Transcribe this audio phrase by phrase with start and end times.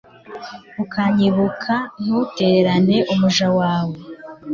[0.83, 3.97] ukanyibuka, ntutererane umuja wawe